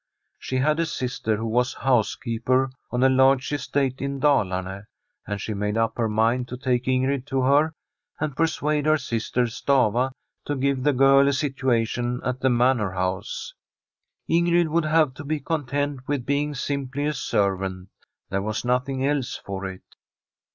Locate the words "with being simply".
16.07-17.05